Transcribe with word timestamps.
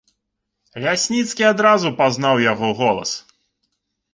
Лясніцкі 0.85 1.43
адразу 1.51 1.91
пазнаў 1.99 2.41
яго 2.51 2.67
голас. 2.81 3.11